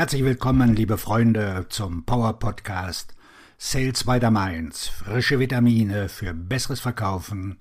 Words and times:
Herzlich 0.00 0.24
willkommen, 0.24 0.74
liebe 0.74 0.96
Freunde, 0.96 1.66
zum 1.68 2.06
Power 2.06 2.38
Podcast 2.38 3.14
Sales 3.58 4.04
by 4.04 4.18
the 4.18 4.30
Mainz. 4.30 4.88
Frische 4.88 5.38
Vitamine 5.38 6.08
für 6.08 6.32
besseres 6.32 6.80
Verkaufen 6.80 7.58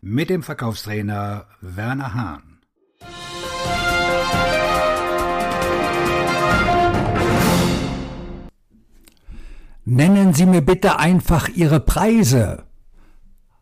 mit 0.00 0.30
dem 0.30 0.44
Verkaufstrainer 0.44 1.48
Werner 1.60 2.14
Hahn. 2.14 2.60
Nennen 9.84 10.32
Sie 10.32 10.46
mir 10.46 10.60
bitte 10.60 11.00
einfach 11.00 11.48
Ihre 11.48 11.80
Preise. 11.80 12.66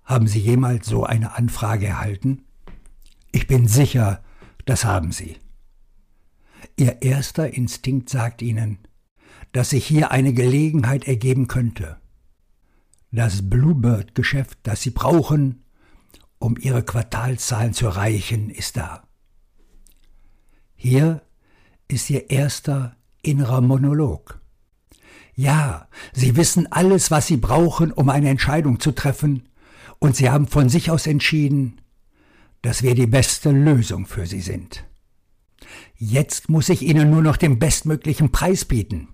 Haben 0.05 0.27
Sie 0.27 0.41
jemals 0.41 0.87
so 0.87 1.05
eine 1.05 1.35
Anfrage 1.35 1.87
erhalten? 1.87 2.45
Ich 3.33 3.47
bin 3.47 3.67
sicher, 3.67 4.23
das 4.67 4.85
haben 4.85 5.13
Sie. 5.13 5.39
Ihr 6.79 7.03
erster 7.03 7.53
Instinkt 7.53 8.09
sagt 8.09 8.41
Ihnen, 8.41 8.79
dass 9.51 9.71
sich 9.71 9.85
hier 9.85 10.13
eine 10.13 10.33
Gelegenheit 10.33 11.09
ergeben 11.09 11.49
könnte. 11.49 11.97
Das 13.11 13.51
Bluebird-Geschäft, 13.51 14.61
das 14.63 14.83
Sie 14.83 14.91
brauchen, 14.91 15.65
um 16.39 16.57
Ihre 16.57 16.85
Quartalszahlen 16.85 17.73
zu 17.73 17.87
erreichen, 17.87 18.49
ist 18.49 18.77
da. 18.77 19.03
Hier 20.77 21.23
ist 21.89 22.11
Ihr 22.11 22.31
erster 22.31 22.95
innerer 23.23 23.61
Monolog. 23.61 24.41
Ja, 25.35 25.89
Sie 26.13 26.37
wissen 26.37 26.71
alles, 26.71 27.11
was 27.11 27.27
Sie 27.27 27.39
brauchen, 27.39 27.93
um 27.93 28.09
eine 28.09 28.29
Entscheidung 28.29 28.79
zu 28.79 28.93
treffen, 28.93 29.49
und 29.99 30.15
Sie 30.15 30.31
haben 30.31 30.47
von 30.47 30.69
sich 30.69 30.93
aus 30.93 31.09
entschieden, 31.09 31.81
dass 32.63 32.85
wir 32.85 32.95
die 32.95 33.09
beste 33.09 33.51
Lösung 33.51 34.07
für 34.07 34.27
Sie 34.27 34.41
sind. 34.41 34.85
Jetzt 35.97 36.49
muss 36.49 36.69
ich 36.69 36.83
Ihnen 36.83 37.11
nur 37.11 37.23
noch 37.23 37.37
den 37.37 37.59
bestmöglichen 37.59 38.31
Preis 38.33 38.65
bieten. 38.65 39.09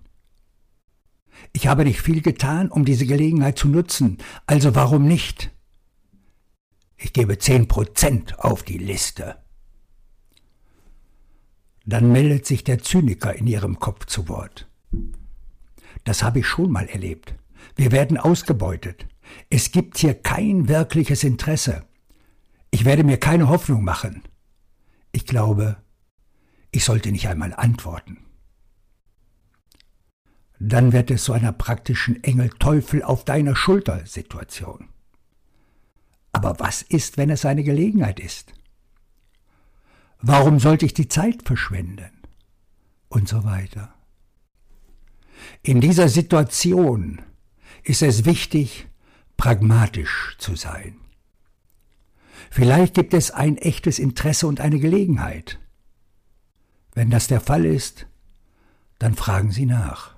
Ich 1.53 1.67
habe 1.67 1.83
nicht 1.83 2.01
viel 2.01 2.21
getan, 2.21 2.69
um 2.69 2.85
diese 2.85 3.05
Gelegenheit 3.05 3.57
zu 3.57 3.67
nutzen, 3.67 4.17
also 4.45 4.75
warum 4.75 5.05
nicht? 5.05 5.51
Ich 6.97 7.13
gebe 7.13 7.37
zehn 7.37 7.67
Prozent 7.67 8.39
auf 8.39 8.63
die 8.63 8.77
Liste. 8.77 9.37
Dann 11.85 12.11
meldet 12.11 12.45
sich 12.45 12.63
der 12.63 12.79
Zyniker 12.79 13.35
in 13.35 13.47
Ihrem 13.47 13.79
Kopf 13.79 14.05
zu 14.05 14.27
Wort. 14.27 14.67
Das 16.03 16.23
habe 16.23 16.39
ich 16.39 16.47
schon 16.47 16.71
mal 16.71 16.87
erlebt. 16.87 17.35
Wir 17.75 17.91
werden 17.91 18.17
ausgebeutet. 18.17 19.07
Es 19.49 19.71
gibt 19.71 19.97
hier 19.97 20.13
kein 20.13 20.67
wirkliches 20.67 21.23
Interesse. 21.23 21.83
Ich 22.71 22.85
werde 22.85 23.03
mir 23.03 23.17
keine 23.17 23.49
Hoffnung 23.49 23.83
machen. 23.83 24.23
Ich 25.11 25.25
glaube, 25.25 25.77
ich 26.75 26.83
sollte 26.83 27.11
nicht 27.13 27.29
einmal 27.29 27.53
antworten. 27.53 28.17
Dann 30.59 30.91
wird 30.91 31.09
es 31.09 31.23
zu 31.23 31.31
einer 31.31 31.53
praktischen 31.53 32.21
Engel-Teufel 32.21 33.01
auf 33.01 33.23
deiner 33.23 33.55
Schulter-Situation. 33.55 34.89
Aber 36.33 36.59
was 36.59 36.81
ist, 36.81 37.17
wenn 37.17 37.29
es 37.29 37.45
eine 37.45 37.63
Gelegenheit 37.63 38.19
ist? 38.19 38.53
Warum 40.19 40.59
sollte 40.59 40.85
ich 40.85 40.93
die 40.93 41.07
Zeit 41.07 41.43
verschwenden? 41.43 42.11
Und 43.07 43.29
so 43.29 43.45
weiter. 43.45 43.93
In 45.61 45.79
dieser 45.79 46.09
Situation 46.09 47.21
ist 47.83 48.01
es 48.01 48.25
wichtig, 48.25 48.89
pragmatisch 49.37 50.35
zu 50.39 50.55
sein. 50.55 50.97
Vielleicht 52.51 52.95
gibt 52.95 53.13
es 53.13 53.31
ein 53.31 53.57
echtes 53.57 53.97
Interesse 53.97 54.47
und 54.47 54.59
eine 54.59 54.79
Gelegenheit. 54.79 55.59
Wenn 56.95 57.09
das 57.09 57.27
der 57.27 57.41
Fall 57.41 57.65
ist, 57.65 58.07
dann 58.97 59.13
fragen 59.13 59.51
Sie 59.51 59.65
nach. 59.65 60.15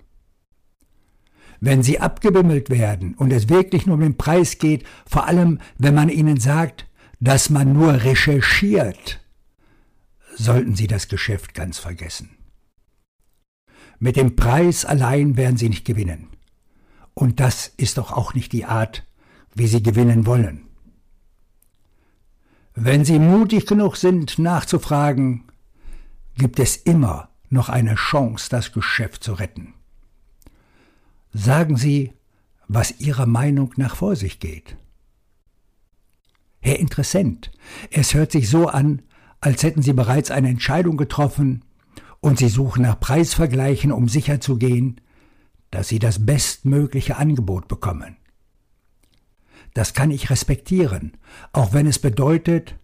Wenn 1.60 1.82
Sie 1.82 2.00
abgebimmelt 2.00 2.70
werden 2.70 3.16
und 3.16 3.34
es 3.34 3.50
wirklich 3.50 3.88
nur 3.88 3.96
um 3.96 4.02
den 4.02 4.16
Preis 4.16 4.60
geht, 4.60 4.86
vor 5.08 5.26
allem 5.26 5.60
wenn 5.80 5.96
man 5.96 6.10
Ihnen 6.10 6.40
sagt, 6.40 6.88
dass 7.20 7.50
man 7.50 7.74
nur 7.74 8.04
recherchiert, 8.04 9.20
sollten 10.36 10.76
Sie 10.76 10.86
das 10.86 11.08
Geschäft 11.08 11.56
ganz 11.56 11.80
vergessen. 11.80 12.38
Mit 13.98 14.16
dem 14.16 14.36
Preis 14.36 14.86
allein 14.86 15.36
werden 15.36 15.58
Sie 15.58 15.70
nicht 15.70 15.86
gewinnen. 15.86 16.28
Und 17.16 17.40
das 17.40 17.74
ist 17.78 17.98
doch 17.98 18.12
auch 18.12 18.36
nicht 18.36 18.52
die 18.52 18.66
Art, 18.66 19.04
wie 19.56 19.66
Sie 19.66 19.82
gewinnen 19.82 20.28
wollen. 20.28 20.68
Wenn 22.76 23.04
Sie 23.04 23.18
mutig 23.18 23.66
genug 23.66 23.98
sind, 23.98 24.38
nachzufragen, 24.38 25.46
gibt 26.38 26.60
es 26.60 26.76
immer 26.76 27.30
noch 27.50 27.70
eine 27.70 27.96
Chance, 27.96 28.48
das 28.50 28.72
Geschäft 28.72 29.24
zu 29.24 29.34
retten. 29.34 29.74
Sagen 31.34 31.78
Sie, 31.78 32.14
was 32.68 33.00
Ihrer 33.00 33.26
Meinung 33.26 33.74
nach 33.78 33.96
vor 33.96 34.16
sich 34.16 34.40
geht. 34.40 34.78
Herr 36.60 36.80
Interessent, 36.80 37.52
es 37.92 38.14
hört 38.14 38.32
sich 38.32 38.50
so 38.50 38.68
an, 38.68 39.04
als 39.40 39.64
hätten 39.64 39.82
Sie 39.82 39.94
bereits 39.94 40.32
eine 40.32 40.50
Entscheidung 40.50 40.98
getroffen 40.98 41.64
und 42.20 42.40
Sie 42.40 42.50
suchen 42.50 42.82
nach 42.82 43.00
Preisvergleichen, 43.00 43.92
um 43.92 44.10
sicherzugehen, 44.10 45.00
dass 45.72 45.88
Sie 45.88 46.00
das 46.00 46.26
bestmögliche 46.26 47.18
Angebot 47.18 47.68
bekommen. 47.68 48.18
Das 49.74 49.94
kann 49.94 50.12
ich 50.12 50.30
respektieren, 50.30 51.18
auch 51.54 51.74
wenn 51.74 51.88
es 51.88 52.00
bedeutet, 52.00 52.76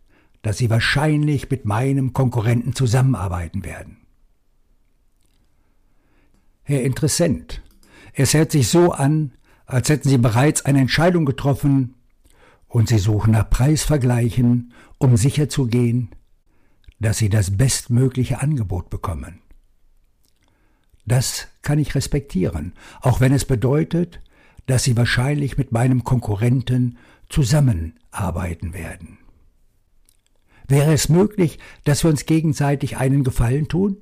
dass 0.44 0.58
Sie 0.58 0.70
wahrscheinlich 0.70 1.50
mit 1.50 1.66
meinem 1.66 2.14
Konkurrenten 2.14 2.76
zusammenarbeiten 2.76 3.66
werden. 3.66 3.98
Herr 6.62 6.84
Interessent, 6.84 7.64
es 8.14 8.34
hört 8.34 8.52
sich 8.52 8.68
so 8.68 8.92
an, 8.92 9.32
als 9.66 9.90
hätten 9.90 10.10
Sie 10.10 10.18
bereits 10.18 10.64
eine 10.64 10.82
Entscheidung 10.82 11.26
getroffen 11.26 11.96
und 12.68 12.90
Sie 12.90 13.00
suchen 13.00 13.32
nach 13.32 13.50
Preisvergleichen, 13.50 14.74
um 14.98 15.18
sicherzugehen, 15.18 16.10
dass 17.00 17.18
Sie 17.18 17.30
das 17.30 17.58
bestmögliche 17.58 18.42
Angebot 18.42 18.90
bekommen. 18.90 19.40
Das 21.06 21.48
kann 21.62 21.80
ich 21.80 21.96
respektieren, 21.96 22.74
auch 23.02 23.22
wenn 23.22 23.34
es 23.34 23.46
bedeutet, 23.46 24.22
dass 24.66 24.84
Sie 24.84 24.98
wahrscheinlich 24.98 25.58
mit 25.58 25.72
meinem 25.72 26.04
Konkurrenten 26.04 26.98
zusammenarbeiten 27.30 28.74
werden. 28.74 29.23
Wäre 30.68 30.94
es 30.94 31.10
möglich, 31.10 31.60
dass 31.84 32.04
wir 32.04 32.10
uns 32.10 32.26
gegenseitig 32.26 32.98
einen 32.98 33.24
Gefallen 33.24 33.68
tun? 33.68 33.98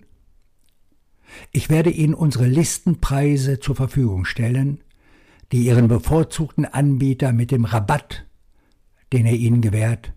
Ich 1.52 1.70
werde 1.70 1.90
Ihnen 1.90 2.14
unsere 2.14 2.46
Listenpreise 2.46 3.60
zur 3.60 3.76
Verfügung 3.76 4.26
stellen, 4.26 4.84
die 5.52 5.66
Ihren 5.66 5.88
bevorzugten 5.88 6.66
Anbieter 6.66 7.34
mit 7.34 7.52
dem 7.52 7.66
Rabatt, 7.66 8.26
den 9.14 9.26
er 9.26 9.34
Ihnen 9.34 9.62
gewährt, 9.62 10.14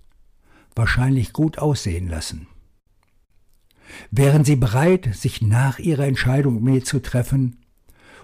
wahrscheinlich 0.75 1.33
gut 1.33 1.59
aussehen 1.59 2.09
lassen. 2.09 2.47
Wären 4.11 4.45
Sie 4.45 4.57
bereit, 4.57 5.15
sich 5.15 5.43
nach 5.43 5.79
Ihrer 5.79 6.07
Entscheidung 6.07 6.55
mit 6.55 6.63
mir 6.63 6.85
zu 6.85 7.01
treffen, 7.01 7.65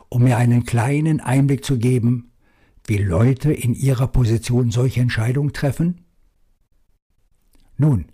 um 0.08 0.24
mir 0.24 0.36
einen 0.36 0.64
kleinen 0.64 1.20
Einblick 1.20 1.64
zu 1.64 1.78
geben, 1.78 2.32
wie 2.86 2.98
Leute 2.98 3.52
in 3.52 3.74
Ihrer 3.74 4.08
Position 4.08 4.70
solche 4.70 5.00
Entscheidungen 5.00 5.52
treffen? 5.52 6.04
Nun, 7.80 8.04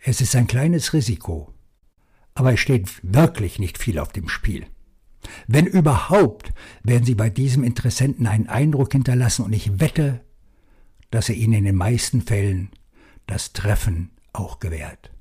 es 0.00 0.20
ist 0.20 0.34
ein 0.34 0.48
kleines 0.48 0.92
Risiko, 0.92 1.54
aber 2.34 2.54
es 2.54 2.58
steht 2.58 2.90
wirklich 3.04 3.60
nicht 3.60 3.78
viel 3.78 4.00
auf 4.00 4.12
dem 4.12 4.28
Spiel. 4.28 4.66
Wenn 5.46 5.66
überhaupt, 5.66 6.52
werden 6.82 7.04
Sie 7.04 7.14
bei 7.14 7.30
diesem 7.30 7.62
Interessenten 7.62 8.26
einen 8.26 8.48
Eindruck 8.48 8.90
hinterlassen 8.90 9.44
und 9.44 9.52
ich 9.52 9.78
wette, 9.78 10.22
dass 11.12 11.28
er 11.28 11.36
Ihnen 11.36 11.52
in 11.52 11.64
den 11.66 11.76
meisten 11.76 12.20
Fällen 12.20 12.70
das 13.28 13.52
Treffen 13.52 14.10
auch 14.32 14.58
gewährt. 14.58 15.12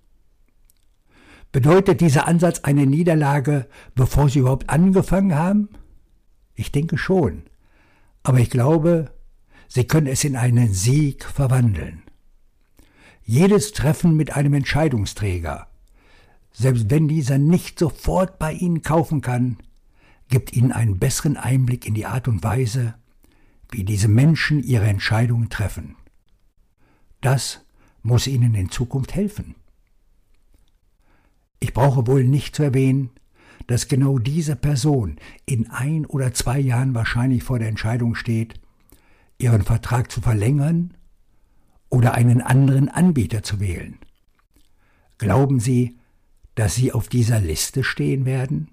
Bedeutet 1.52 2.02
dieser 2.02 2.28
Ansatz 2.28 2.62
eine 2.62 2.88
Niederlage, 2.88 3.68
bevor 3.94 4.30
Sie 4.30 4.40
überhaupt 4.40 4.68
angefangen 4.68 5.36
haben? 5.36 5.70
Ich 6.56 6.72
denke 6.72 6.98
schon. 6.98 7.44
Aber 8.24 8.40
ich 8.40 8.50
glaube, 8.50 9.12
Sie 9.68 9.86
können 9.86 10.08
es 10.08 10.24
in 10.24 10.36
einen 10.36 10.74
Sieg 10.74 11.24
verwandeln. 11.24 12.02
Jedes 13.28 13.72
Treffen 13.72 14.16
mit 14.16 14.36
einem 14.36 14.54
Entscheidungsträger, 14.54 15.68
selbst 16.52 16.92
wenn 16.92 17.08
dieser 17.08 17.40
nicht 17.40 17.80
sofort 17.80 18.38
bei 18.38 18.54
Ihnen 18.54 18.84
kaufen 18.84 19.22
kann, 19.22 19.58
gibt 20.30 20.54
Ihnen 20.54 20.72
einen 20.72 21.00
besseren 21.00 21.36
Einblick 21.36 21.88
in 21.88 21.96
die 21.96 22.06
Art 22.06 22.28
und 22.28 22.44
Weise, 22.44 22.94
wie 23.72 23.84
diese 23.84 24.08
Menschen 24.08 24.62
ihre 24.62 24.86
Entscheidungen 24.86 25.50
treffen. 25.50 25.96
Das 27.22 27.66
muss 28.04 28.28
Ihnen 28.28 28.54
in 28.54 28.70
Zukunft 28.70 29.16
helfen. 29.16 29.56
Ich 31.60 31.74
brauche 31.74 32.06
wohl 32.06 32.24
nicht 32.24 32.56
zu 32.56 32.62
erwähnen, 32.62 33.10
dass 33.66 33.88
genau 33.88 34.20
diese 34.20 34.56
Person 34.56 35.18
in 35.48 35.72
ein 35.72 36.06
oder 36.06 36.32
zwei 36.36 36.60
Jahren 36.60 36.94
wahrscheinlich 36.94 37.42
vor 37.42 37.58
der 37.58 37.70
Entscheidung 37.70 38.14
steht, 38.14 38.60
ihren 39.40 39.64
Vertrag 39.64 40.12
zu 40.12 40.22
verlängern 40.22 40.94
oder 41.90 42.14
einen 42.14 42.42
anderen 42.42 42.90
Anbieter 42.90 43.44
zu 43.44 43.60
wählen. 43.60 44.00
Glauben 45.18 45.60
Sie, 45.60 45.98
dass 46.56 46.76
Sie 46.76 46.92
auf 46.92 47.08
dieser 47.08 47.40
Liste 47.40 47.84
stehen 47.84 48.26
werden? 48.26 48.70